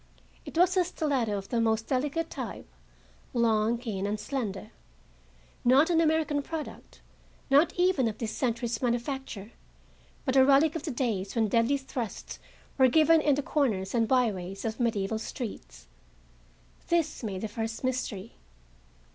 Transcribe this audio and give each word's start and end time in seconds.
It 0.47 0.57
was 0.57 0.75
a 0.77 0.83
stiletto 0.83 1.37
of 1.37 1.49
the 1.49 1.61
most 1.61 1.85
delicate 1.85 2.31
type, 2.31 2.67
long, 3.35 3.77
keen 3.77 4.07
and 4.07 4.19
slender. 4.19 4.71
Not 5.63 5.91
an 5.91 6.01
American 6.01 6.41
product, 6.41 7.01
not 7.51 7.71
even 7.77 8.07
of 8.07 8.17
this 8.17 8.31
century's 8.31 8.81
manufacture, 8.81 9.51
but 10.25 10.35
a 10.35 10.43
relic 10.43 10.75
of 10.75 10.81
the 10.81 10.89
days 10.89 11.35
when 11.35 11.49
deadly 11.49 11.77
thrusts 11.77 12.39
were 12.79 12.87
given 12.87 13.21
in 13.21 13.35
the 13.35 13.43
corners 13.43 13.93
and 13.93 14.07
by 14.07 14.31
ways 14.31 14.65
of 14.65 14.79
medieval 14.79 15.19
streets. 15.19 15.85
This 16.87 17.21
made 17.21 17.41
the 17.41 17.47
first 17.47 17.83
mystery. 17.83 18.37